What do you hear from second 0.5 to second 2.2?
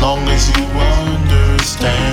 you understand.